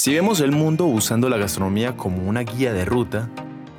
Si 0.00 0.14
vemos 0.14 0.40
el 0.40 0.50
mundo 0.50 0.86
usando 0.86 1.28
la 1.28 1.36
gastronomía 1.36 1.94
como 1.94 2.26
una 2.26 2.40
guía 2.40 2.72
de 2.72 2.86
ruta, 2.86 3.28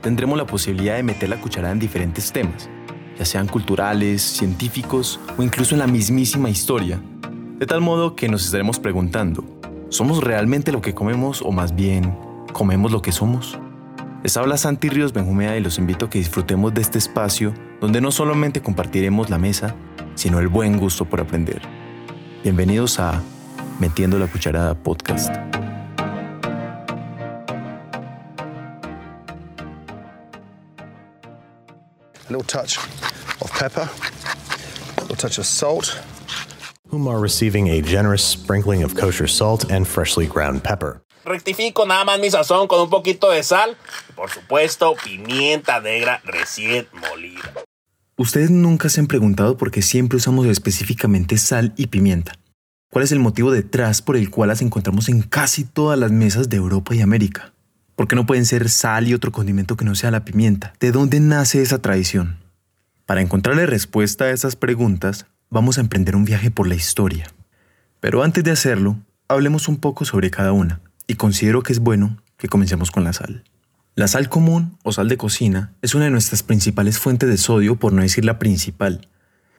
tendremos 0.01 0.37
la 0.37 0.45
posibilidad 0.45 0.95
de 0.95 1.01
meter 1.01 1.29
la 1.29 1.41
cucharada 1.41 1.73
en 1.73 1.79
diferentes 1.79 2.31
temas, 2.31 2.69
ya 3.17 3.25
sean 3.25 3.47
culturales, 3.47 4.21
científicos 4.21 5.19
o 5.35 5.41
incluso 5.41 5.73
en 5.73 5.79
la 5.79 5.87
mismísima 5.87 6.47
historia, 6.51 7.01
de 7.57 7.65
tal 7.65 7.81
modo 7.81 8.15
que 8.15 8.29
nos 8.29 8.45
estaremos 8.45 8.79
preguntando, 8.79 9.43
¿somos 9.89 10.23
realmente 10.23 10.71
lo 10.71 10.79
que 10.79 10.93
comemos 10.93 11.41
o 11.41 11.51
más 11.51 11.73
bien 11.73 12.15
comemos 12.53 12.91
lo 12.91 13.01
que 13.01 13.11
somos? 13.11 13.57
Les 14.21 14.37
habla 14.37 14.57
Santi 14.57 14.89
Ríos 14.89 15.13
Benjumea 15.13 15.57
y 15.57 15.61
los 15.61 15.79
invito 15.79 16.05
a 16.05 16.09
que 16.11 16.19
disfrutemos 16.19 16.71
de 16.71 16.81
este 16.81 16.99
espacio 16.99 17.51
donde 17.79 17.99
no 17.99 18.11
solamente 18.11 18.61
compartiremos 18.61 19.31
la 19.31 19.39
mesa, 19.39 19.73
sino 20.13 20.37
el 20.37 20.49
buen 20.49 20.77
gusto 20.77 21.05
por 21.05 21.19
aprender. 21.19 21.63
Bienvenidos 22.43 22.99
a 22.99 23.23
Metiendo 23.79 24.19
la 24.19 24.27
Cucharada 24.27 24.75
Podcast. 24.75 25.50
Little 32.41 32.61
touch 32.61 32.77
of 33.41 33.51
pepper, 33.51 33.89
a 34.97 35.01
little 35.01 35.15
touch 35.15 35.37
of 35.37 35.45
salt. 35.45 35.99
Umar 36.91 37.19
receiving 37.19 37.69
a 37.69 37.81
generous 37.81 38.23
sprinkling 38.23 38.83
of 38.83 38.95
kosher 38.95 39.27
salt 39.27 39.71
and 39.71 39.87
freshly 39.87 40.27
ground 40.27 40.63
pepper. 40.63 41.01
Rectifico 41.23 41.85
nada 41.85 42.03
más 42.03 42.19
mi 42.19 42.31
sazón 42.31 42.67
con 42.67 42.81
un 42.81 42.89
poquito 42.89 43.29
de 43.29 43.43
sal 43.43 43.77
y 44.09 44.13
por 44.13 44.29
supuesto 44.29 44.95
pimienta 45.03 45.79
negra 45.79 46.21
recién 46.25 46.87
molida. 46.93 47.53
Ustedes 48.17 48.49
nunca 48.49 48.89
se 48.89 48.99
han 48.99 49.07
preguntado 49.07 49.57
por 49.57 49.71
qué 49.71 49.81
siempre 49.81 50.17
usamos 50.17 50.47
específicamente 50.47 51.37
sal 51.37 51.73
y 51.77 51.87
pimienta. 51.87 52.33
¿Cuál 52.91 53.05
es 53.05 53.11
el 53.11 53.19
motivo 53.19 53.51
detrás 53.51 54.01
por 54.01 54.17
el 54.17 54.29
cual 54.29 54.49
las 54.49 54.61
encontramos 54.61 55.09
en 55.09 55.21
casi 55.21 55.63
todas 55.63 55.97
las 55.97 56.11
mesas 56.11 56.49
de 56.49 56.57
Europa 56.57 56.93
y 56.93 57.01
América? 57.01 57.53
¿Por 57.95 58.07
qué 58.07 58.15
no 58.15 58.25
pueden 58.25 58.45
ser 58.45 58.69
sal 58.69 59.07
y 59.07 59.13
otro 59.13 59.31
condimento 59.31 59.77
que 59.77 59.85
no 59.85 59.95
sea 59.95 60.11
la 60.11 60.25
pimienta? 60.25 60.73
¿De 60.79 60.91
dónde 60.91 61.19
nace 61.19 61.61
esa 61.61 61.81
tradición? 61.81 62.37
Para 63.05 63.21
encontrarle 63.21 63.65
respuesta 63.65 64.25
a 64.25 64.31
estas 64.31 64.55
preguntas, 64.55 65.25
vamos 65.49 65.77
a 65.77 65.81
emprender 65.81 66.15
un 66.15 66.25
viaje 66.25 66.49
por 66.49 66.67
la 66.67 66.75
historia. 66.75 67.27
Pero 67.99 68.23
antes 68.23 68.43
de 68.43 68.51
hacerlo, 68.51 68.97
hablemos 69.27 69.67
un 69.67 69.77
poco 69.77 70.05
sobre 70.05 70.31
cada 70.31 70.53
una, 70.53 70.79
y 71.07 71.15
considero 71.15 71.61
que 71.61 71.73
es 71.73 71.79
bueno 71.79 72.17
que 72.37 72.47
comencemos 72.47 72.89
con 72.89 73.03
la 73.03 73.13
sal. 73.13 73.43
La 73.95 74.07
sal 74.07 74.29
común 74.29 74.77
o 74.83 74.93
sal 74.93 75.09
de 75.09 75.17
cocina 75.17 75.73
es 75.81 75.93
una 75.93 76.05
de 76.05 76.11
nuestras 76.11 76.43
principales 76.43 76.97
fuentes 76.97 77.29
de 77.29 77.37
sodio, 77.37 77.75
por 77.75 77.91
no 77.91 78.01
decir 78.01 78.23
la 78.23 78.39
principal. 78.39 79.07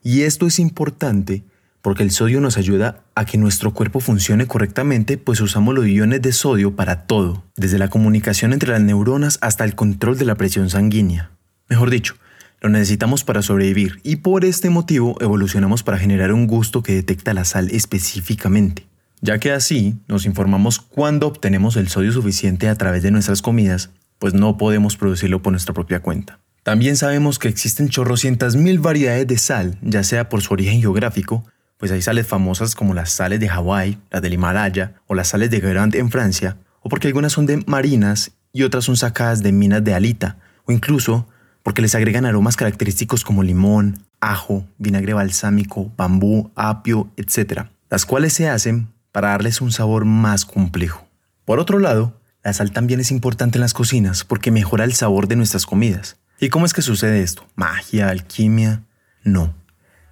Y 0.02 0.22
esto 0.22 0.46
es 0.46 0.58
importante 0.58 1.44
porque 1.82 2.04
el 2.04 2.12
sodio 2.12 2.40
nos 2.40 2.56
ayuda 2.56 3.02
a 3.16 3.24
que 3.24 3.38
nuestro 3.38 3.74
cuerpo 3.74 4.00
funcione 4.00 4.46
correctamente, 4.46 5.18
pues 5.18 5.40
usamos 5.40 5.74
los 5.74 5.86
iones 5.86 6.22
de 6.22 6.32
sodio 6.32 6.76
para 6.76 7.06
todo, 7.06 7.44
desde 7.56 7.78
la 7.78 7.88
comunicación 7.88 8.52
entre 8.52 8.70
las 8.70 8.80
neuronas 8.80 9.38
hasta 9.42 9.64
el 9.64 9.74
control 9.74 10.16
de 10.16 10.24
la 10.24 10.36
presión 10.36 10.70
sanguínea. 10.70 11.32
Mejor 11.68 11.90
dicho, 11.90 12.14
lo 12.60 12.68
necesitamos 12.68 13.24
para 13.24 13.42
sobrevivir 13.42 14.00
y 14.04 14.16
por 14.16 14.44
este 14.44 14.70
motivo 14.70 15.16
evolucionamos 15.20 15.82
para 15.82 15.98
generar 15.98 16.32
un 16.32 16.46
gusto 16.46 16.84
que 16.84 16.94
detecta 16.94 17.34
la 17.34 17.44
sal 17.44 17.68
específicamente, 17.72 18.86
ya 19.20 19.38
que 19.38 19.50
así 19.50 19.96
nos 20.06 20.24
informamos 20.24 20.78
cuándo 20.78 21.26
obtenemos 21.26 21.74
el 21.74 21.88
sodio 21.88 22.12
suficiente 22.12 22.68
a 22.68 22.76
través 22.76 23.02
de 23.02 23.10
nuestras 23.10 23.42
comidas, 23.42 23.90
pues 24.20 24.34
no 24.34 24.56
podemos 24.56 24.96
producirlo 24.96 25.42
por 25.42 25.52
nuestra 25.52 25.74
propia 25.74 25.98
cuenta. 25.98 26.38
También 26.62 26.96
sabemos 26.96 27.40
que 27.40 27.48
existen 27.48 27.88
chorrocientas 27.88 28.54
mil 28.54 28.78
variedades 28.78 29.26
de 29.26 29.38
sal, 29.38 29.78
ya 29.82 30.04
sea 30.04 30.28
por 30.28 30.42
su 30.42 30.54
origen 30.54 30.80
geográfico, 30.80 31.44
pues 31.82 31.90
hay 31.90 32.00
sales 32.00 32.28
famosas 32.28 32.76
como 32.76 32.94
las 32.94 33.10
sales 33.10 33.40
de 33.40 33.48
Hawái, 33.48 33.98
las 34.08 34.22
del 34.22 34.34
Himalaya 34.34 35.02
o 35.08 35.16
las 35.16 35.26
sales 35.26 35.50
de 35.50 35.58
Guerande 35.58 35.98
en 35.98 36.12
Francia, 36.12 36.56
o 36.80 36.88
porque 36.88 37.08
algunas 37.08 37.32
son 37.32 37.44
de 37.44 37.56
marinas 37.66 38.30
y 38.52 38.62
otras 38.62 38.84
son 38.84 38.96
sacadas 38.96 39.42
de 39.42 39.50
minas 39.50 39.82
de 39.82 39.92
alita, 39.92 40.36
o 40.64 40.70
incluso 40.70 41.26
porque 41.64 41.82
les 41.82 41.96
agregan 41.96 42.24
aromas 42.24 42.54
característicos 42.54 43.24
como 43.24 43.42
limón, 43.42 43.98
ajo, 44.20 44.64
vinagre 44.78 45.12
balsámico, 45.12 45.90
bambú, 45.96 46.52
apio, 46.54 47.10
etc., 47.16 47.64
las 47.90 48.06
cuales 48.06 48.32
se 48.32 48.48
hacen 48.48 48.92
para 49.10 49.30
darles 49.30 49.60
un 49.60 49.72
sabor 49.72 50.04
más 50.04 50.44
complejo. 50.44 51.08
Por 51.44 51.58
otro 51.58 51.80
lado, 51.80 52.16
la 52.44 52.52
sal 52.52 52.70
también 52.70 53.00
es 53.00 53.10
importante 53.10 53.58
en 53.58 53.62
las 53.62 53.74
cocinas 53.74 54.22
porque 54.22 54.52
mejora 54.52 54.84
el 54.84 54.92
sabor 54.92 55.26
de 55.26 55.34
nuestras 55.34 55.66
comidas. 55.66 56.16
¿Y 56.38 56.48
cómo 56.48 56.64
es 56.64 56.74
que 56.74 56.82
sucede 56.82 57.24
esto? 57.24 57.44
¿Magia? 57.56 58.08
¿Alquimia? 58.08 58.84
No, 59.24 59.52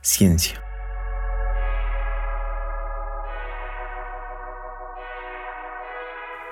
ciencia. 0.03 0.61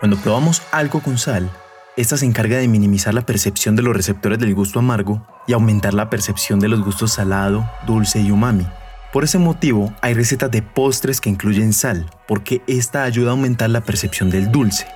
Cuando 0.01 0.17
probamos 0.17 0.63
algo 0.71 1.01
con 1.01 1.19
sal, 1.19 1.51
esta 1.97 2.17
se 2.17 2.25
encarga 2.25 2.59
de 2.59 2.69
minimizar 2.69 3.15
la 3.15 3.27
percepción 3.27 3.75
de 3.75 3.83
los 3.83 3.97
receptores 3.97 4.39
del 4.39 4.55
gusto 4.55 4.79
amargo 4.79 5.27
y 5.49 5.55
aumentar 5.55 5.93
la 5.93 6.09
percepción 6.09 6.61
de 6.61 6.69
los 6.69 6.85
gustos 6.85 7.15
salado, 7.15 7.69
dulce 7.85 8.21
y 8.21 8.31
umami. 8.31 8.65
Por 9.13 9.25
ese 9.25 9.39
motivo, 9.39 9.93
hay 10.01 10.15
recetas 10.15 10.53
de 10.53 10.63
postres 10.63 11.21
que 11.21 11.31
incluyen 11.31 11.73
sal, 11.73 12.09
porque 12.29 12.63
esta 12.69 13.03
ayuda 13.03 13.31
a 13.31 13.33
aumentar 13.33 13.71
la 13.71 13.81
percepción 13.81 14.31
del 14.31 14.53
dulce. 14.53 14.87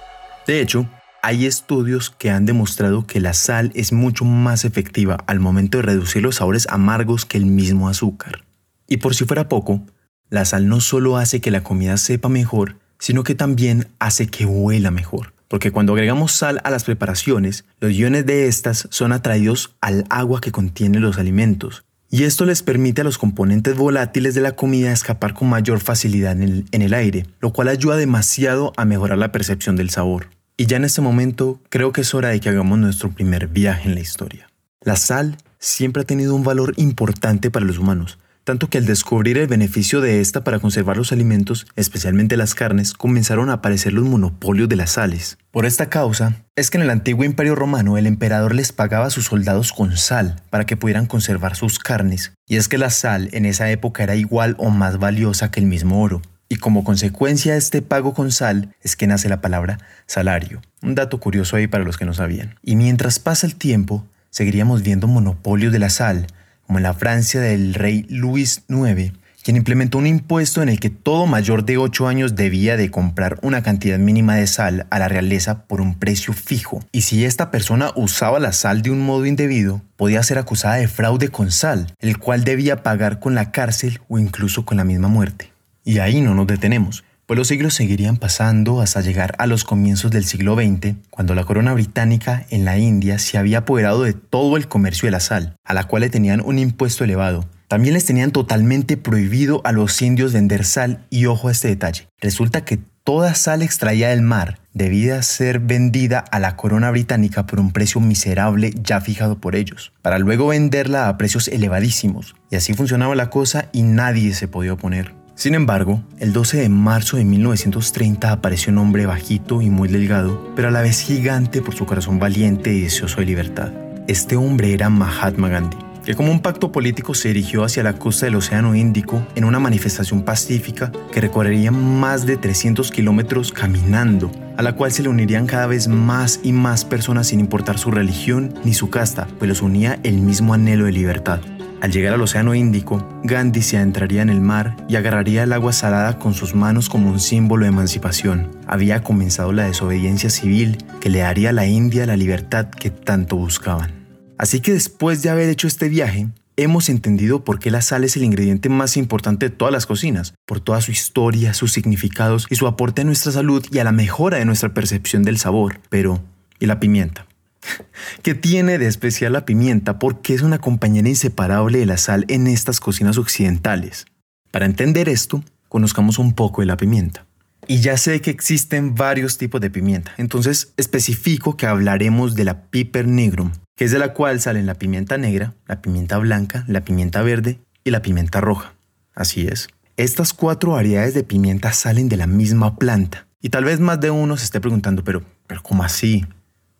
De 0.46 0.60
hecho, 0.60 0.86
hay 1.20 1.46
estudios 1.46 2.10
que 2.10 2.30
han 2.30 2.46
demostrado 2.46 3.04
que 3.04 3.18
la 3.18 3.32
sal 3.32 3.72
es 3.74 3.92
mucho 3.92 4.24
más 4.24 4.64
efectiva 4.64 5.18
al 5.26 5.40
momento 5.40 5.78
de 5.78 5.82
reducir 5.82 6.22
los 6.22 6.36
sabores 6.36 6.68
amargos 6.68 7.26
que 7.26 7.38
el 7.38 7.46
mismo 7.46 7.88
azúcar. 7.88 8.44
Y 8.86 8.98
por 8.98 9.16
si 9.16 9.24
fuera 9.24 9.48
poco, 9.48 9.84
la 10.28 10.44
sal 10.44 10.68
no 10.68 10.80
solo 10.80 11.16
hace 11.16 11.40
que 11.40 11.50
la 11.50 11.64
comida 11.64 11.96
sepa 11.96 12.28
mejor, 12.28 12.76
sino 13.02 13.24
que 13.24 13.34
también 13.34 13.88
hace 13.98 14.28
que 14.28 14.46
huela 14.46 14.92
mejor. 14.92 15.32
Porque 15.48 15.72
cuando 15.72 15.92
agregamos 15.92 16.30
sal 16.30 16.60
a 16.62 16.70
las 16.70 16.84
preparaciones, 16.84 17.64
los 17.80 17.92
iones 17.92 18.26
de 18.26 18.46
estas 18.46 18.86
son 18.90 19.10
atraídos 19.10 19.74
al 19.80 20.04
agua 20.08 20.40
que 20.40 20.52
contiene 20.52 21.00
los 21.00 21.18
alimentos. 21.18 21.84
Y 22.10 22.22
esto 22.22 22.44
les 22.44 22.62
permite 22.62 23.00
a 23.00 23.04
los 23.04 23.18
componentes 23.18 23.76
volátiles 23.76 24.36
de 24.36 24.40
la 24.40 24.54
comida 24.54 24.92
escapar 24.92 25.34
con 25.34 25.48
mayor 25.48 25.80
facilidad 25.80 26.30
en 26.30 26.42
el, 26.44 26.64
en 26.70 26.80
el 26.80 26.94
aire, 26.94 27.26
lo 27.40 27.52
cual 27.52 27.66
ayuda 27.66 27.96
demasiado 27.96 28.72
a 28.76 28.84
mejorar 28.84 29.18
la 29.18 29.32
percepción 29.32 29.74
del 29.74 29.90
sabor. 29.90 30.28
Y 30.56 30.66
ya 30.66 30.76
en 30.76 30.84
este 30.84 31.00
momento 31.00 31.60
creo 31.70 31.90
que 31.90 32.02
es 32.02 32.14
hora 32.14 32.28
de 32.28 32.38
que 32.38 32.50
hagamos 32.50 32.78
nuestro 32.78 33.10
primer 33.10 33.48
viaje 33.48 33.88
en 33.88 33.96
la 33.96 34.00
historia. 34.00 34.48
La 34.80 34.94
sal 34.94 35.38
siempre 35.58 36.02
ha 36.02 36.06
tenido 36.06 36.36
un 36.36 36.44
valor 36.44 36.72
importante 36.76 37.50
para 37.50 37.66
los 37.66 37.78
humanos, 37.78 38.18
tanto 38.44 38.68
que 38.68 38.78
al 38.78 38.86
descubrir 38.86 39.38
el 39.38 39.46
beneficio 39.46 40.00
de 40.00 40.20
esta 40.20 40.44
para 40.44 40.58
conservar 40.58 40.96
los 40.96 41.12
alimentos, 41.12 41.66
especialmente 41.76 42.36
las 42.36 42.54
carnes, 42.54 42.92
comenzaron 42.92 43.50
a 43.50 43.54
aparecer 43.54 43.92
los 43.92 44.04
monopolios 44.04 44.68
de 44.68 44.76
las 44.76 44.92
sales. 44.92 45.38
Por 45.50 45.66
esta 45.66 45.88
causa, 45.88 46.44
es 46.56 46.70
que 46.70 46.78
en 46.78 46.84
el 46.84 46.90
antiguo 46.90 47.24
imperio 47.24 47.54
romano 47.54 47.98
el 47.98 48.06
emperador 48.06 48.54
les 48.54 48.72
pagaba 48.72 49.06
a 49.06 49.10
sus 49.10 49.26
soldados 49.26 49.72
con 49.72 49.96
sal 49.96 50.42
para 50.50 50.66
que 50.66 50.76
pudieran 50.76 51.06
conservar 51.06 51.56
sus 51.56 51.78
carnes, 51.78 52.32
y 52.46 52.56
es 52.56 52.68
que 52.68 52.78
la 52.78 52.90
sal 52.90 53.28
en 53.32 53.46
esa 53.46 53.70
época 53.70 54.02
era 54.02 54.16
igual 54.16 54.56
o 54.58 54.70
más 54.70 54.98
valiosa 54.98 55.50
que 55.50 55.60
el 55.60 55.66
mismo 55.66 56.02
oro. 56.02 56.22
Y 56.48 56.56
como 56.56 56.84
consecuencia 56.84 57.52
de 57.52 57.58
este 57.58 57.80
pago 57.80 58.12
con 58.12 58.30
sal 58.30 58.74
es 58.82 58.94
que 58.94 59.06
nace 59.06 59.30
la 59.30 59.40
palabra 59.40 59.78
salario. 60.06 60.60
Un 60.82 60.94
dato 60.94 61.18
curioso 61.18 61.56
ahí 61.56 61.66
para 61.66 61.84
los 61.84 61.96
que 61.96 62.04
no 62.04 62.12
sabían. 62.12 62.56
Y 62.62 62.76
mientras 62.76 63.18
pasa 63.18 63.46
el 63.46 63.54
tiempo, 63.54 64.06
seguiríamos 64.28 64.82
viendo 64.82 65.06
monopolios 65.06 65.72
de 65.72 65.78
la 65.78 65.88
sal, 65.88 66.26
como 66.72 66.78
en 66.78 66.84
la 66.84 66.94
Francia 66.94 67.38
del 67.38 67.74
rey 67.74 68.06
Luis 68.08 68.62
IX, 68.70 69.12
quien 69.42 69.58
implementó 69.58 69.98
un 69.98 70.06
impuesto 70.06 70.62
en 70.62 70.70
el 70.70 70.80
que 70.80 70.88
todo 70.88 71.26
mayor 71.26 71.66
de 71.66 71.76
8 71.76 72.08
años 72.08 72.34
debía 72.34 72.78
de 72.78 72.90
comprar 72.90 73.38
una 73.42 73.62
cantidad 73.62 73.98
mínima 73.98 74.36
de 74.36 74.46
sal 74.46 74.86
a 74.88 74.98
la 74.98 75.06
realeza 75.06 75.64
por 75.64 75.82
un 75.82 75.98
precio 75.98 76.32
fijo. 76.32 76.82
Y 76.90 77.02
si 77.02 77.26
esta 77.26 77.50
persona 77.50 77.90
usaba 77.94 78.40
la 78.40 78.52
sal 78.52 78.80
de 78.80 78.90
un 78.90 79.02
modo 79.02 79.26
indebido, 79.26 79.82
podía 79.96 80.22
ser 80.22 80.38
acusada 80.38 80.76
de 80.76 80.88
fraude 80.88 81.28
con 81.28 81.50
sal, 81.50 81.94
el 82.00 82.16
cual 82.16 82.42
debía 82.42 82.82
pagar 82.82 83.18
con 83.18 83.34
la 83.34 83.50
cárcel 83.50 84.00
o 84.08 84.18
incluso 84.18 84.64
con 84.64 84.78
la 84.78 84.84
misma 84.84 85.08
muerte. 85.08 85.52
Y 85.84 85.98
ahí 85.98 86.22
no 86.22 86.34
nos 86.34 86.46
detenemos 86.46 87.04
pues 87.32 87.38
los 87.38 87.48
siglos 87.48 87.72
seguirían 87.72 88.18
pasando 88.18 88.82
hasta 88.82 89.00
llegar 89.00 89.34
a 89.38 89.46
los 89.46 89.64
comienzos 89.64 90.10
del 90.10 90.26
siglo 90.26 90.54
XX, 90.54 90.96
cuando 91.08 91.34
la 91.34 91.44
corona 91.44 91.72
británica 91.72 92.44
en 92.50 92.66
la 92.66 92.76
India 92.76 93.18
se 93.18 93.38
había 93.38 93.60
apoderado 93.60 94.02
de 94.02 94.12
todo 94.12 94.58
el 94.58 94.68
comercio 94.68 95.06
de 95.06 95.12
la 95.12 95.20
sal, 95.20 95.56
a 95.64 95.72
la 95.72 95.84
cual 95.84 96.02
le 96.02 96.10
tenían 96.10 96.42
un 96.44 96.58
impuesto 96.58 97.04
elevado. 97.04 97.48
También 97.68 97.94
les 97.94 98.04
tenían 98.04 98.32
totalmente 98.32 98.98
prohibido 98.98 99.62
a 99.64 99.72
los 99.72 100.02
indios 100.02 100.34
vender 100.34 100.66
sal 100.66 101.06
y 101.08 101.24
ojo 101.24 101.48
a 101.48 101.52
este 101.52 101.68
detalle. 101.68 102.06
Resulta 102.20 102.66
que 102.66 102.80
toda 103.02 103.34
sal 103.34 103.62
extraída 103.62 104.10
del 104.10 104.20
mar 104.20 104.60
debía 104.74 105.22
ser 105.22 105.58
vendida 105.58 106.18
a 106.18 106.38
la 106.38 106.56
corona 106.56 106.90
británica 106.90 107.46
por 107.46 107.60
un 107.60 107.72
precio 107.72 108.02
miserable 108.02 108.74
ya 108.76 109.00
fijado 109.00 109.40
por 109.40 109.56
ellos, 109.56 109.94
para 110.02 110.18
luego 110.18 110.48
venderla 110.48 111.08
a 111.08 111.16
precios 111.16 111.48
elevadísimos. 111.48 112.34
Y 112.50 112.56
así 112.56 112.74
funcionaba 112.74 113.14
la 113.14 113.30
cosa 113.30 113.70
y 113.72 113.84
nadie 113.84 114.34
se 114.34 114.48
podía 114.48 114.74
oponer. 114.74 115.21
Sin 115.34 115.54
embargo, 115.54 116.02
el 116.18 116.32
12 116.32 116.58
de 116.58 116.68
marzo 116.68 117.16
de 117.16 117.24
1930 117.24 118.30
apareció 118.30 118.70
un 118.72 118.78
hombre 118.78 119.06
bajito 119.06 119.62
y 119.62 119.70
muy 119.70 119.88
delgado, 119.88 120.52
pero 120.54 120.68
a 120.68 120.70
la 120.70 120.82
vez 120.82 121.00
gigante 121.00 121.62
por 121.62 121.74
su 121.74 121.86
corazón 121.86 122.18
valiente 122.18 122.72
y 122.72 122.82
deseoso 122.82 123.20
de 123.20 123.26
libertad. 123.26 123.72
Este 124.08 124.36
hombre 124.36 124.74
era 124.74 124.90
Mahatma 124.90 125.48
Gandhi, 125.48 125.78
que 126.04 126.14
como 126.14 126.30
un 126.30 126.40
pacto 126.40 126.70
político 126.70 127.14
se 127.14 127.28
dirigió 127.28 127.64
hacia 127.64 127.82
la 127.82 127.94
costa 127.94 128.26
del 128.26 128.36
Océano 128.36 128.74
Índico 128.74 129.26
en 129.34 129.44
una 129.44 129.58
manifestación 129.58 130.22
pacífica 130.22 130.92
que 131.12 131.20
recorrería 131.22 131.70
más 131.70 132.26
de 132.26 132.36
300 132.36 132.90
kilómetros 132.90 133.52
caminando, 133.52 134.30
a 134.58 134.62
la 134.62 134.74
cual 134.74 134.92
se 134.92 135.02
le 135.02 135.08
unirían 135.08 135.46
cada 135.46 135.66
vez 135.66 135.88
más 135.88 136.40
y 136.42 136.52
más 136.52 136.84
personas 136.84 137.28
sin 137.28 137.40
importar 137.40 137.78
su 137.78 137.90
religión 137.90 138.52
ni 138.64 138.74
su 138.74 138.90
casta, 138.90 139.26
pues 139.38 139.48
los 139.48 139.62
unía 139.62 139.98
el 140.02 140.18
mismo 140.18 140.52
anhelo 140.52 140.84
de 140.84 140.92
libertad. 140.92 141.40
Al 141.82 141.90
llegar 141.90 142.14
al 142.14 142.22
Océano 142.22 142.54
Índico, 142.54 143.04
Gandhi 143.24 143.60
se 143.60 143.76
adentraría 143.76 144.22
en 144.22 144.30
el 144.30 144.40
mar 144.40 144.76
y 144.88 144.94
agarraría 144.94 145.42
el 145.42 145.52
agua 145.52 145.72
salada 145.72 146.16
con 146.16 146.32
sus 146.32 146.54
manos 146.54 146.88
como 146.88 147.10
un 147.10 147.18
símbolo 147.18 147.64
de 147.64 147.70
emancipación. 147.70 148.52
Había 148.68 149.02
comenzado 149.02 149.50
la 149.50 149.64
desobediencia 149.64 150.30
civil 150.30 150.78
que 151.00 151.10
le 151.10 151.18
daría 151.18 151.50
a 151.50 151.52
la 151.52 151.66
India 151.66 152.06
la 152.06 152.16
libertad 152.16 152.70
que 152.70 152.90
tanto 152.90 153.34
buscaban. 153.34 154.06
Así 154.38 154.60
que 154.60 154.72
después 154.72 155.22
de 155.22 155.30
haber 155.30 155.48
hecho 155.48 155.66
este 155.66 155.88
viaje, 155.88 156.28
hemos 156.56 156.88
entendido 156.88 157.42
por 157.42 157.58
qué 157.58 157.72
la 157.72 157.82
sal 157.82 158.04
es 158.04 158.16
el 158.16 158.22
ingrediente 158.22 158.68
más 158.68 158.96
importante 158.96 159.48
de 159.48 159.56
todas 159.56 159.72
las 159.72 159.86
cocinas, 159.86 160.34
por 160.46 160.60
toda 160.60 160.80
su 160.82 160.92
historia, 160.92 161.52
sus 161.52 161.72
significados 161.72 162.46
y 162.48 162.54
su 162.54 162.68
aporte 162.68 163.00
a 163.00 163.04
nuestra 163.04 163.32
salud 163.32 163.66
y 163.72 163.80
a 163.80 163.84
la 163.84 163.90
mejora 163.90 164.38
de 164.38 164.44
nuestra 164.44 164.72
percepción 164.72 165.24
del 165.24 165.38
sabor. 165.38 165.80
Pero, 165.90 166.22
¿y 166.60 166.66
la 166.66 166.78
pimienta? 166.78 167.26
¿Qué 168.22 168.34
tiene 168.34 168.78
de 168.78 168.86
especial 168.86 169.32
la 169.32 169.44
pimienta? 169.44 169.98
Porque 169.98 170.34
es 170.34 170.42
una 170.42 170.58
compañera 170.58 171.08
inseparable 171.08 171.78
de 171.78 171.86
la 171.86 171.96
sal 171.96 172.24
en 172.28 172.46
estas 172.46 172.80
cocinas 172.80 173.18
occidentales. 173.18 174.06
Para 174.50 174.66
entender 174.66 175.08
esto, 175.08 175.42
conozcamos 175.68 176.18
un 176.18 176.34
poco 176.34 176.62
de 176.62 176.66
la 176.66 176.76
pimienta. 176.76 177.26
Y 177.66 177.80
ya 177.80 177.96
sé 177.96 178.20
que 178.20 178.30
existen 178.30 178.94
varios 178.94 179.38
tipos 179.38 179.60
de 179.60 179.70
pimienta, 179.70 180.12
entonces 180.18 180.72
especifico 180.76 181.56
que 181.56 181.66
hablaremos 181.66 182.34
de 182.34 182.44
la 182.44 182.62
piper 182.64 183.06
nigrum, 183.06 183.52
que 183.76 183.84
es 183.84 183.92
de 183.92 184.00
la 184.00 184.14
cual 184.14 184.40
salen 184.40 184.66
la 184.66 184.74
pimienta 184.74 185.16
negra, 185.16 185.54
la 185.66 185.80
pimienta 185.80 186.18
blanca, 186.18 186.64
la 186.66 186.80
pimienta 186.84 187.22
verde 187.22 187.60
y 187.84 187.90
la 187.90 188.02
pimienta 188.02 188.40
roja. 188.40 188.74
Así 189.14 189.46
es. 189.46 189.68
Estas 189.96 190.32
cuatro 190.32 190.72
variedades 190.72 191.14
de 191.14 191.22
pimienta 191.22 191.72
salen 191.72 192.08
de 192.08 192.16
la 192.16 192.26
misma 192.26 192.76
planta. 192.76 193.28
Y 193.40 193.50
tal 193.50 193.64
vez 193.64 193.78
más 193.78 194.00
de 194.00 194.10
uno 194.10 194.36
se 194.36 194.44
esté 194.44 194.60
preguntando, 194.60 195.04
pero, 195.04 195.22
pero 195.46 195.62
¿cómo 195.62 195.84
así? 195.84 196.26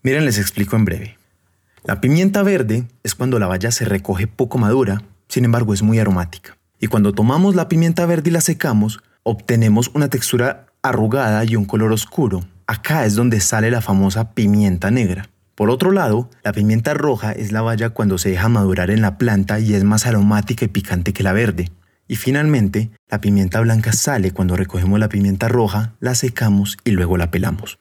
Miren, 0.05 0.25
les 0.25 0.39
explico 0.39 0.75
en 0.75 0.85
breve. 0.85 1.17
La 1.85 2.01
pimienta 2.01 2.43
verde 2.43 2.89
es 3.05 3.15
cuando 3.15 3.39
la 3.39 3.47
valla 3.47 3.71
se 3.71 3.85
recoge 3.85 4.27
poco 4.27 4.59
madura, 4.59 5.03
sin 5.29 5.45
embargo 5.45 5.75
es 5.75 5.83
muy 5.83 6.01
aromática. 6.01 6.57
Y 6.81 6.89
cuando 6.89 7.13
tomamos 7.13 7.55
la 7.55 7.69
pimienta 7.69 8.05
verde 8.05 8.31
y 8.31 8.33
la 8.33 8.41
secamos, 8.41 9.01
obtenemos 9.23 9.93
una 9.95 10.09
textura 10.09 10.67
arrugada 10.83 11.45
y 11.45 11.55
un 11.55 11.65
color 11.67 11.93
oscuro. 11.93 12.45
Acá 12.67 13.07
es 13.07 13.15
donde 13.15 13.39
sale 13.39 13.71
la 13.71 13.81
famosa 13.81 14.33
pimienta 14.33 14.91
negra. 14.91 15.29
Por 15.55 15.71
otro 15.71 15.93
lado, 15.93 16.29
la 16.43 16.53
pimienta 16.53 16.95
roja 16.95 17.31
es 17.31 17.53
la 17.53 17.63
valla 17.63 17.91
cuando 17.91 18.19
se 18.19 18.31
deja 18.31 18.49
madurar 18.49 18.91
en 18.91 19.03
la 19.03 19.19
planta 19.19 19.61
y 19.61 19.75
es 19.75 19.85
más 19.85 20.07
aromática 20.07 20.65
y 20.65 20.69
picante 20.69 21.13
que 21.13 21.23
la 21.23 21.33
verde. 21.33 21.71
Y 22.09 22.17
finalmente, 22.17 22.91
la 23.09 23.21
pimienta 23.21 23.61
blanca 23.61 23.93
sale 23.93 24.33
cuando 24.33 24.57
recogemos 24.57 24.99
la 24.99 25.09
pimienta 25.09 25.47
roja, 25.47 25.93
la 26.01 26.17
secamos 26.17 26.77
y 26.83 26.91
luego 26.91 27.17
la 27.17 27.31
pelamos. 27.31 27.79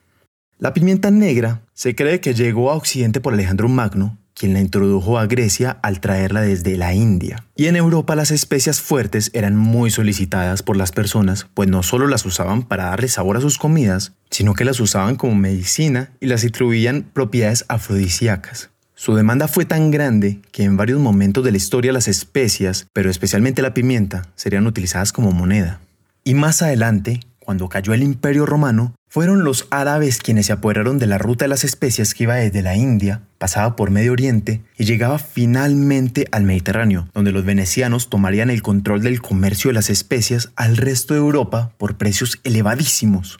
La 0.61 0.75
pimienta 0.75 1.09
negra 1.09 1.63
se 1.73 1.95
cree 1.95 2.19
que 2.19 2.35
llegó 2.35 2.69
a 2.69 2.75
Occidente 2.75 3.19
por 3.19 3.33
Alejandro 3.33 3.67
Magno, 3.67 4.19
quien 4.35 4.53
la 4.53 4.59
introdujo 4.59 5.17
a 5.17 5.25
Grecia 5.25 5.71
al 5.81 5.99
traerla 5.99 6.41
desde 6.41 6.77
la 6.77 6.93
India. 6.93 7.43
Y 7.55 7.65
en 7.65 7.75
Europa 7.75 8.15
las 8.15 8.29
especias 8.29 8.79
fuertes 8.79 9.31
eran 9.33 9.55
muy 9.55 9.89
solicitadas 9.89 10.61
por 10.61 10.77
las 10.77 10.91
personas, 10.91 11.47
pues 11.55 11.67
no 11.67 11.81
solo 11.81 12.05
las 12.05 12.27
usaban 12.27 12.61
para 12.61 12.85
darle 12.85 13.07
sabor 13.07 13.37
a 13.37 13.41
sus 13.41 13.57
comidas, 13.57 14.13
sino 14.29 14.53
que 14.53 14.63
las 14.63 14.79
usaban 14.79 15.15
como 15.15 15.33
medicina 15.33 16.11
y 16.19 16.27
las 16.27 16.45
atribuían 16.45 17.09
propiedades 17.11 17.65
afrodisíacas. 17.67 18.69
Su 18.93 19.15
demanda 19.15 19.47
fue 19.47 19.65
tan 19.65 19.89
grande 19.89 20.41
que 20.51 20.63
en 20.63 20.77
varios 20.77 20.99
momentos 20.99 21.43
de 21.43 21.49
la 21.49 21.57
historia 21.57 21.91
las 21.91 22.07
especias, 22.07 22.85
pero 22.93 23.09
especialmente 23.09 23.63
la 23.63 23.73
pimienta, 23.73 24.27
serían 24.35 24.67
utilizadas 24.67 25.11
como 25.11 25.31
moneda. 25.31 25.79
Y 26.23 26.35
más 26.35 26.61
adelante, 26.61 27.19
cuando 27.39 27.67
cayó 27.67 27.95
el 27.95 28.03
Imperio 28.03 28.45
Romano, 28.45 28.93
fueron 29.11 29.43
los 29.43 29.67
árabes 29.71 30.19
quienes 30.19 30.45
se 30.45 30.53
apoderaron 30.53 30.97
de 30.97 31.05
la 31.05 31.17
ruta 31.17 31.43
de 31.43 31.49
las 31.49 31.65
especias 31.65 32.13
que 32.13 32.23
iba 32.23 32.35
desde 32.35 32.61
la 32.61 32.77
India, 32.77 33.23
pasaba 33.39 33.75
por 33.75 33.91
Medio 33.91 34.13
Oriente 34.13 34.61
y 34.77 34.85
llegaba 34.85 35.19
finalmente 35.19 36.29
al 36.31 36.43
Mediterráneo, 36.43 37.09
donde 37.13 37.33
los 37.33 37.43
venecianos 37.43 38.09
tomarían 38.09 38.49
el 38.49 38.61
control 38.61 39.01
del 39.01 39.21
comercio 39.21 39.67
de 39.67 39.73
las 39.73 39.89
especias 39.89 40.53
al 40.55 40.77
resto 40.77 41.13
de 41.13 41.19
Europa 41.19 41.73
por 41.77 41.97
precios 41.97 42.39
elevadísimos. 42.45 43.39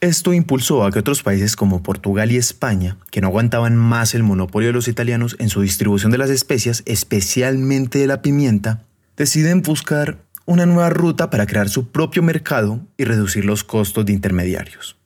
Esto 0.00 0.32
impulsó 0.32 0.84
a 0.84 0.90
que 0.90 1.00
otros 1.00 1.22
países 1.22 1.54
como 1.54 1.82
Portugal 1.82 2.32
y 2.32 2.38
España, 2.38 2.96
que 3.10 3.20
no 3.20 3.26
aguantaban 3.26 3.76
más 3.76 4.14
el 4.14 4.22
monopolio 4.22 4.68
de 4.68 4.72
los 4.72 4.88
italianos 4.88 5.36
en 5.38 5.50
su 5.50 5.60
distribución 5.60 6.12
de 6.12 6.16
las 6.16 6.30
especias, 6.30 6.82
especialmente 6.86 7.98
de 7.98 8.06
la 8.06 8.22
pimienta, 8.22 8.84
deciden 9.18 9.60
buscar 9.60 10.16
una 10.46 10.64
nueva 10.64 10.88
ruta 10.88 11.28
para 11.28 11.44
crear 11.44 11.68
su 11.68 11.88
propio 11.90 12.22
mercado 12.22 12.80
y 12.96 13.04
reducir 13.04 13.44
los 13.44 13.64
costos 13.64 14.06
de 14.06 14.14
intermediarios. 14.14 14.96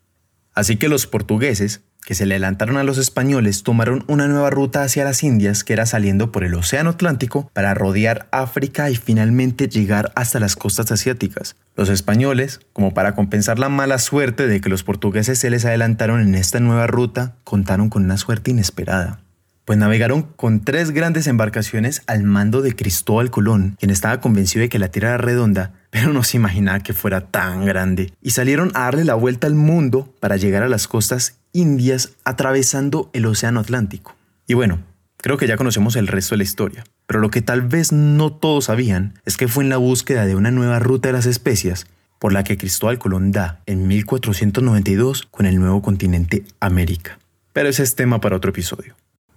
Así 0.54 0.76
que 0.76 0.88
los 0.88 1.06
portugueses, 1.06 1.82
que 2.04 2.14
se 2.14 2.26
le 2.26 2.34
adelantaron 2.34 2.76
a 2.76 2.84
los 2.84 2.98
españoles, 2.98 3.62
tomaron 3.64 4.04
una 4.06 4.28
nueva 4.28 4.50
ruta 4.50 4.82
hacia 4.82 5.04
las 5.04 5.22
Indias 5.22 5.64
que 5.64 5.72
era 5.72 5.84
saliendo 5.84 6.30
por 6.30 6.44
el 6.44 6.54
Océano 6.54 6.90
Atlántico 6.90 7.50
para 7.52 7.74
rodear 7.74 8.28
África 8.30 8.88
y 8.90 8.96
finalmente 8.96 9.68
llegar 9.68 10.12
hasta 10.14 10.38
las 10.38 10.54
costas 10.54 10.92
asiáticas. 10.92 11.56
Los 11.74 11.88
españoles, 11.88 12.60
como 12.72 12.94
para 12.94 13.14
compensar 13.14 13.58
la 13.58 13.68
mala 13.68 13.98
suerte 13.98 14.46
de 14.46 14.60
que 14.60 14.68
los 14.68 14.84
portugueses 14.84 15.38
se 15.38 15.50
les 15.50 15.64
adelantaron 15.64 16.20
en 16.20 16.34
esta 16.36 16.60
nueva 16.60 16.86
ruta, 16.86 17.36
contaron 17.42 17.88
con 17.88 18.04
una 18.04 18.16
suerte 18.16 18.52
inesperada 18.52 19.24
pues 19.64 19.78
navegaron 19.78 20.22
con 20.22 20.60
tres 20.60 20.90
grandes 20.90 21.26
embarcaciones 21.26 22.02
al 22.06 22.22
mando 22.22 22.60
de 22.60 22.76
Cristóbal 22.76 23.30
Colón, 23.30 23.76
quien 23.78 23.90
estaba 23.90 24.20
convencido 24.20 24.62
de 24.62 24.68
que 24.68 24.78
la 24.78 24.88
Tierra 24.88 25.10
era 25.10 25.18
redonda, 25.18 25.72
pero 25.94 26.12
no 26.12 26.24
se 26.24 26.38
imaginaba 26.38 26.80
que 26.80 26.92
fuera 26.92 27.20
tan 27.20 27.64
grande, 27.64 28.12
y 28.20 28.30
salieron 28.30 28.72
a 28.74 28.80
darle 28.80 29.04
la 29.04 29.14
vuelta 29.14 29.46
al 29.46 29.54
mundo 29.54 30.12
para 30.18 30.36
llegar 30.36 30.64
a 30.64 30.68
las 30.68 30.88
costas 30.88 31.38
indias 31.52 32.14
atravesando 32.24 33.10
el 33.12 33.26
Océano 33.26 33.60
Atlántico. 33.60 34.16
Y 34.48 34.54
bueno, 34.54 34.80
creo 35.18 35.36
que 35.36 35.46
ya 35.46 35.56
conocemos 35.56 35.94
el 35.94 36.08
resto 36.08 36.34
de 36.34 36.38
la 36.38 36.42
historia, 36.42 36.84
pero 37.06 37.20
lo 37.20 37.30
que 37.30 37.42
tal 37.42 37.62
vez 37.62 37.92
no 37.92 38.32
todos 38.32 38.64
sabían 38.64 39.20
es 39.24 39.36
que 39.36 39.46
fue 39.46 39.62
en 39.62 39.70
la 39.70 39.76
búsqueda 39.76 40.26
de 40.26 40.34
una 40.34 40.50
nueva 40.50 40.80
ruta 40.80 41.10
de 41.10 41.12
las 41.12 41.26
especias 41.26 41.86
por 42.18 42.32
la 42.32 42.42
que 42.42 42.58
Cristóbal 42.58 42.98
Colón 42.98 43.30
da 43.30 43.60
en 43.66 43.86
1492 43.86 45.28
con 45.30 45.46
el 45.46 45.60
nuevo 45.60 45.80
continente 45.80 46.44
América. 46.58 47.20
Pero 47.52 47.68
ese 47.68 47.84
es 47.84 47.94
tema 47.94 48.20
para 48.20 48.34
otro 48.34 48.50
episodio. 48.50 48.96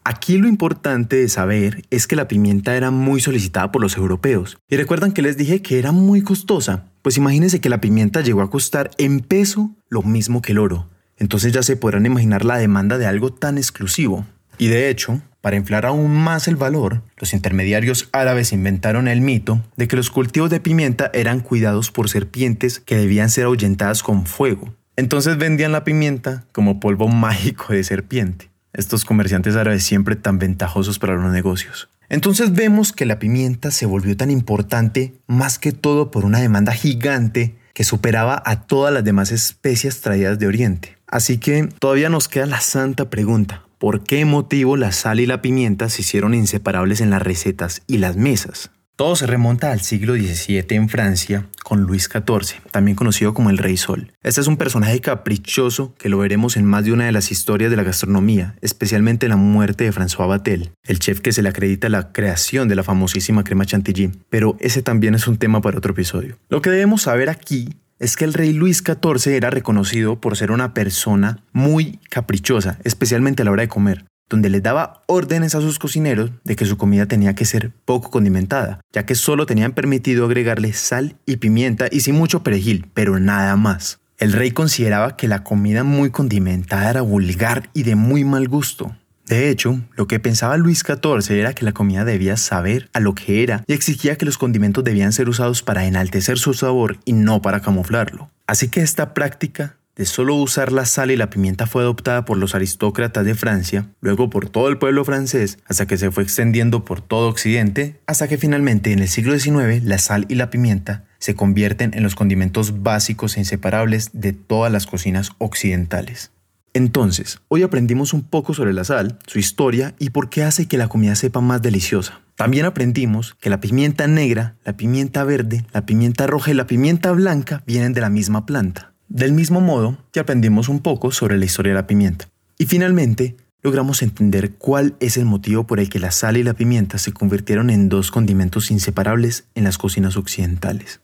Aquí 0.09 0.37
lo 0.37 0.47
importante 0.47 1.17
de 1.17 1.27
saber 1.27 1.83
es 1.89 2.07
que 2.07 2.15
la 2.15 2.29
pimienta 2.29 2.77
era 2.77 2.91
muy 2.91 3.19
solicitada 3.19 3.73
por 3.73 3.81
los 3.81 3.97
europeos. 3.97 4.57
Y 4.69 4.77
recuerdan 4.77 5.11
que 5.11 5.21
les 5.21 5.35
dije 5.35 5.61
que 5.61 5.79
era 5.79 5.91
muy 5.91 6.21
costosa. 6.21 6.85
Pues 7.01 7.17
imagínense 7.17 7.59
que 7.59 7.67
la 7.67 7.81
pimienta 7.81 8.21
llegó 8.21 8.41
a 8.41 8.49
costar 8.49 8.89
en 8.97 9.19
peso 9.19 9.75
lo 9.89 10.03
mismo 10.03 10.41
que 10.41 10.53
el 10.53 10.59
oro. 10.59 10.87
Entonces 11.17 11.51
ya 11.51 11.61
se 11.61 11.75
podrán 11.75 12.05
imaginar 12.05 12.45
la 12.45 12.55
demanda 12.55 12.97
de 12.97 13.05
algo 13.05 13.33
tan 13.33 13.57
exclusivo. 13.57 14.25
Y 14.57 14.67
de 14.67 14.89
hecho, 14.89 15.21
para 15.41 15.57
inflar 15.57 15.85
aún 15.85 16.15
más 16.15 16.47
el 16.47 16.55
valor, 16.55 17.01
los 17.17 17.33
intermediarios 17.33 18.07
árabes 18.13 18.53
inventaron 18.53 19.09
el 19.09 19.19
mito 19.19 19.61
de 19.75 19.89
que 19.89 19.97
los 19.97 20.09
cultivos 20.09 20.49
de 20.49 20.61
pimienta 20.61 21.11
eran 21.13 21.41
cuidados 21.41 21.91
por 21.91 22.07
serpientes 22.07 22.79
que 22.79 22.95
debían 22.95 23.29
ser 23.29 23.43
ahuyentadas 23.43 24.03
con 24.03 24.25
fuego. 24.25 24.73
Entonces 24.95 25.37
vendían 25.37 25.73
la 25.73 25.83
pimienta 25.83 26.45
como 26.53 26.79
polvo 26.79 27.07
mágico 27.09 27.73
de 27.73 27.83
serpiente 27.83 28.51
estos 28.77 29.03
comerciantes 29.03 29.55
árabes 29.55 29.83
siempre 29.83 30.15
tan 30.15 30.39
ventajosos 30.39 30.99
para 30.99 31.15
los 31.15 31.31
negocios. 31.31 31.89
Entonces 32.09 32.53
vemos 32.53 32.93
que 32.93 33.05
la 33.05 33.19
pimienta 33.19 33.71
se 33.71 33.85
volvió 33.85 34.15
tan 34.15 34.31
importante 34.31 35.13
más 35.27 35.59
que 35.59 35.73
todo 35.73 36.09
por 36.09 36.23
una 36.23 36.39
demanda 36.39 36.71
gigante 36.71 37.57
que 37.73 37.83
superaba 37.83 38.41
a 38.45 38.61
todas 38.61 38.93
las 38.93 39.03
demás 39.03 39.31
especies 39.31 40.01
traídas 40.01 40.39
de 40.39 40.47
Oriente. 40.47 40.97
Así 41.07 41.37
que 41.37 41.69
todavía 41.79 42.09
nos 42.09 42.27
queda 42.27 42.45
la 42.45 42.61
santa 42.61 43.09
pregunta, 43.09 43.63
¿por 43.77 44.03
qué 44.03 44.25
motivo 44.25 44.77
la 44.77 44.91
sal 44.91 45.19
y 45.19 45.25
la 45.25 45.41
pimienta 45.41 45.89
se 45.89 46.01
hicieron 46.01 46.33
inseparables 46.33 47.01
en 47.01 47.09
las 47.09 47.21
recetas 47.21 47.81
y 47.87 47.97
las 47.97 48.15
mesas? 48.15 48.71
Todo 48.97 49.15
se 49.15 49.27
remonta 49.27 49.71
al 49.71 49.81
siglo 49.81 50.15
XVII 50.15 50.65
en 50.71 50.89
Francia 50.89 51.45
con 51.63 51.81
Luis 51.81 52.09
XIV, 52.11 52.59
también 52.71 52.95
conocido 52.95 53.35
como 53.35 53.51
el 53.51 53.59
Rey 53.59 53.77
Sol. 53.77 54.11
Este 54.23 54.41
es 54.41 54.47
un 54.47 54.57
personaje 54.57 55.01
caprichoso 55.01 55.93
que 55.99 56.09
lo 56.09 56.17
veremos 56.17 56.57
en 56.57 56.65
más 56.65 56.83
de 56.83 56.93
una 56.93 57.05
de 57.05 57.11
las 57.11 57.29
historias 57.29 57.69
de 57.69 57.77
la 57.77 57.83
gastronomía, 57.83 58.55
especialmente 58.59 59.27
la 59.27 59.35
muerte 59.35 59.83
de 59.83 59.93
François 59.93 60.27
Batel, 60.27 60.71
el 60.83 60.97
chef 60.97 61.19
que 61.19 61.31
se 61.31 61.43
le 61.43 61.49
acredita 61.49 61.89
la 61.89 62.11
creación 62.11 62.69
de 62.69 62.75
la 62.75 62.81
famosísima 62.81 63.43
crema 63.43 63.67
chantilly, 63.67 64.09
pero 64.31 64.57
ese 64.59 64.81
también 64.81 65.13
es 65.13 65.27
un 65.27 65.37
tema 65.37 65.61
para 65.61 65.77
otro 65.77 65.91
episodio. 65.91 66.39
Lo 66.49 66.63
que 66.63 66.71
debemos 66.71 67.03
saber 67.03 67.29
aquí 67.29 67.75
es 67.99 68.15
que 68.15 68.25
el 68.25 68.33
rey 68.33 68.51
Luis 68.51 68.79
XIV 68.83 69.31
era 69.31 69.51
reconocido 69.51 70.19
por 70.19 70.35
ser 70.37 70.49
una 70.49 70.73
persona 70.73 71.43
muy 71.53 71.99
caprichosa, 72.09 72.79
especialmente 72.83 73.43
a 73.43 73.45
la 73.45 73.51
hora 73.51 73.61
de 73.61 73.67
comer 73.67 74.05
donde 74.29 74.49
les 74.49 74.63
daba 74.63 75.03
órdenes 75.07 75.55
a 75.55 75.61
sus 75.61 75.79
cocineros 75.79 76.31
de 76.43 76.55
que 76.55 76.65
su 76.65 76.77
comida 76.77 77.05
tenía 77.05 77.35
que 77.35 77.45
ser 77.45 77.71
poco 77.85 78.11
condimentada, 78.11 78.81
ya 78.91 79.05
que 79.05 79.15
solo 79.15 79.45
tenían 79.45 79.73
permitido 79.73 80.25
agregarle 80.25 80.73
sal 80.73 81.15
y 81.25 81.37
pimienta 81.37 81.87
y 81.91 82.01
sin 82.01 82.15
mucho 82.15 82.43
perejil, 82.43 82.89
pero 82.93 83.19
nada 83.19 83.55
más. 83.55 83.99
El 84.17 84.33
rey 84.33 84.51
consideraba 84.51 85.15
que 85.15 85.27
la 85.27 85.43
comida 85.43 85.83
muy 85.83 86.09
condimentada 86.09 86.89
era 86.89 87.01
vulgar 87.01 87.69
y 87.73 87.83
de 87.83 87.95
muy 87.95 88.23
mal 88.23 88.47
gusto. 88.47 88.95
De 89.27 89.49
hecho, 89.49 89.81
lo 89.95 90.07
que 90.07 90.19
pensaba 90.19 90.55
Luis 90.57 90.83
XIV 90.85 91.37
era 91.37 91.53
que 91.53 91.65
la 91.65 91.73
comida 91.73 92.05
debía 92.05 92.37
saber 92.37 92.89
a 92.93 93.01
lo 93.01 93.13
que 93.13 93.43
era 93.43 93.63
y 93.67 93.73
exigía 93.73 94.17
que 94.17 94.25
los 94.25 94.37
condimentos 94.37 94.85
debían 94.85 95.11
ser 95.11 95.27
usados 95.27 95.61
para 95.61 95.85
enaltecer 95.85 96.39
su 96.39 96.53
sabor 96.53 96.97
y 97.03 97.11
no 97.11 97.41
para 97.41 97.59
camuflarlo. 97.59 98.31
Así 98.47 98.69
que 98.69 98.79
esta 98.79 99.13
práctica 99.13 99.76
de 99.97 100.05
solo 100.05 100.35
usar 100.35 100.71
la 100.71 100.85
sal 100.85 101.09
y 101.11 101.17
la 101.17 101.29
pimienta 101.29 101.65
fue 101.65 101.81
adoptada 101.81 102.23
por 102.23 102.37
los 102.37 102.53
aristócratas 102.53 103.25
de 103.25 103.35
Francia, 103.35 103.87
luego 103.99 104.29
por 104.29 104.47
todo 104.47 104.69
el 104.69 104.77
pueblo 104.77 105.03
francés, 105.03 105.57
hasta 105.65 105.87
que 105.87 105.97
se 105.97 106.11
fue 106.11 106.23
extendiendo 106.23 106.85
por 106.85 107.01
todo 107.01 107.27
Occidente, 107.27 107.99
hasta 108.05 108.27
que 108.27 108.37
finalmente 108.37 108.91
en 108.91 108.99
el 108.99 109.07
siglo 109.07 109.37
XIX 109.37 109.83
la 109.83 109.97
sal 109.97 110.25
y 110.29 110.35
la 110.35 110.51
pimienta 110.51 111.03
se 111.17 111.35
convierten 111.35 111.95
en 111.95 112.03
los 112.03 112.15
condimentos 112.15 112.83
básicos 112.83 113.35
e 113.35 113.39
inseparables 113.39 114.11
de 114.13 114.33
todas 114.33 114.71
las 114.71 114.85
cocinas 114.85 115.31
occidentales. 115.39 116.31
Entonces, 116.73 117.39
hoy 117.47 117.63
aprendimos 117.63 118.13
un 118.13 118.21
poco 118.21 118.53
sobre 118.53 118.73
la 118.73 118.83
sal, 118.83 119.17
su 119.25 119.39
historia 119.39 119.95
y 119.97 120.11
por 120.11 120.29
qué 120.29 120.43
hace 120.43 120.67
que 120.67 120.77
la 120.77 120.89
comida 120.89 121.15
sepa 121.15 121.41
más 121.41 121.63
deliciosa. 121.63 122.21
También 122.35 122.67
aprendimos 122.67 123.35
que 123.39 123.49
la 123.49 123.59
pimienta 123.59 124.05
negra, 124.05 124.57
la 124.63 124.77
pimienta 124.77 125.23
verde, 125.23 125.65
la 125.73 125.87
pimienta 125.87 126.27
roja 126.27 126.51
y 126.51 126.53
la 126.53 126.67
pimienta 126.67 127.11
blanca 127.13 127.63
vienen 127.65 127.93
de 127.93 128.01
la 128.01 128.11
misma 128.11 128.45
planta. 128.45 128.93
Del 129.09 129.31
mismo 129.31 129.61
modo 129.61 129.97
que 130.11 130.19
aprendimos 130.19 130.67
un 130.67 130.81
poco 130.81 131.11
sobre 131.11 131.37
la 131.37 131.45
historia 131.45 131.71
de 131.71 131.79
la 131.79 131.87
pimienta. 131.87 132.27
Y 132.57 132.65
finalmente, 132.65 133.37
logramos 133.63 134.01
entender 134.01 134.53
cuál 134.53 134.95
es 134.99 135.17
el 135.17 135.25
motivo 135.25 135.65
por 135.65 135.79
el 135.79 135.89
que 135.89 135.99
la 135.99 136.11
sal 136.11 136.37
y 136.37 136.43
la 136.43 136.53
pimienta 136.53 136.97
se 136.97 137.13
convirtieron 137.13 137.69
en 137.69 137.89
dos 137.89 138.11
condimentos 138.11 138.69
inseparables 138.69 139.45
en 139.55 139.63
las 139.63 139.77
cocinas 139.77 140.17
occidentales. 140.17 141.01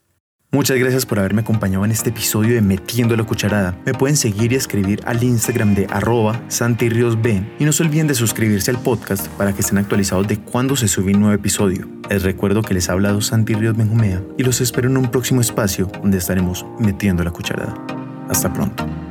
Muchas 0.53 0.77
gracias 0.77 1.07
por 1.07 1.17
haberme 1.17 1.41
acompañado 1.41 1.83
en 1.83 1.89
este 1.89 2.11
episodio 2.11 2.53
de 2.53 2.61
Metiendo 2.61 3.17
la 3.17 3.23
Cucharada. 3.23 3.75
Me 3.87 3.95
pueden 3.95 4.15
seguir 4.15 4.53
y 4.53 4.55
escribir 4.55 5.01
al 5.05 5.23
Instagram 5.23 5.73
de 5.73 5.87
arroba 5.89 6.39
B 7.23 7.43
y 7.57 7.65
no 7.65 7.71
se 7.71 7.81
olviden 7.81 8.05
de 8.05 8.13
suscribirse 8.13 8.69
al 8.69 8.77
podcast 8.77 9.27
para 9.29 9.53
que 9.53 9.61
estén 9.61 9.79
actualizados 9.79 10.27
de 10.27 10.37
cuando 10.37 10.75
se 10.75 10.87
sube 10.87 11.11
un 11.11 11.21
nuevo 11.21 11.33
episodio. 11.33 11.89
Les 12.07 12.21
recuerdo 12.21 12.61
que 12.61 12.75
les 12.75 12.87
ha 12.87 12.93
hablado 12.93 13.19
Santi 13.19 13.55
Ríos 13.55 13.75
Benjumea 13.75 14.21
y 14.37 14.43
los 14.43 14.61
espero 14.61 14.87
en 14.89 14.97
un 14.97 15.09
próximo 15.09 15.41
espacio 15.41 15.89
donde 16.03 16.19
estaremos 16.19 16.67
metiendo 16.77 17.23
la 17.23 17.31
cucharada. 17.31 17.73
Hasta 18.33 18.51
pronto. 18.51 19.02